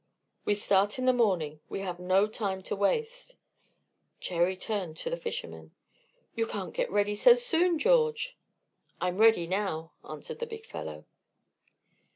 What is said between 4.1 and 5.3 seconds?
Cherry turned to the